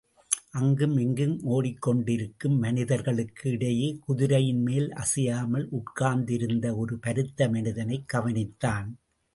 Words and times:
அங்கு 0.51 0.87
மிங்கும் 0.87 1.41
ஓடிக் 1.41 1.81
கொண்டிருக்கும் 1.81 2.57
மனிதர்களுக்கு 2.57 3.51
இடையே 3.51 3.99
குதிரையின்மேல் 4.07 4.89
அசையாமல் 4.95 5.67
உட்கார்ந்திருந்த 5.69 6.75
ஒரு 6.75 6.97
பருத்த 6.99 7.49
மனிதனைக் 7.49 8.09
கவனித்தான். 8.13 8.89